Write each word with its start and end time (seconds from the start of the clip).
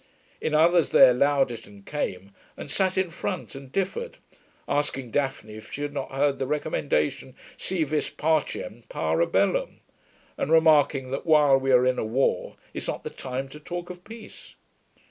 In 0.41 0.55
others 0.55 0.89
they 0.89 1.07
allowed 1.07 1.51
it 1.51 1.67
and 1.67 1.85
came, 1.85 2.31
and 2.57 2.71
sat 2.71 2.97
in 2.97 3.11
front, 3.11 3.53
and 3.53 3.71
differed, 3.71 4.17
asking 4.67 5.11
Daphne 5.11 5.53
if 5.57 5.71
she 5.71 5.83
had 5.83 5.93
not 5.93 6.11
heard 6.11 6.39
the 6.39 6.47
recommendation, 6.47 7.35
Si 7.55 7.83
vis 7.83 8.09
pacem, 8.09 8.81
para 8.89 9.27
bellum, 9.27 9.79
and 10.39 10.51
remarking 10.51 11.11
that 11.11 11.27
while 11.27 11.57
we 11.59 11.71
are 11.71 11.85
in 11.85 11.99
a 11.99 12.03
war 12.03 12.55
is 12.73 12.87
not 12.87 13.03
the 13.03 13.11
time 13.11 13.47
to 13.49 13.59
talk 13.59 13.91
of 13.91 14.03
peace. 14.03 14.55